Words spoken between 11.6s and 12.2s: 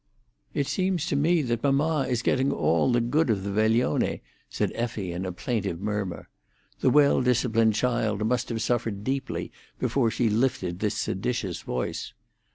voice.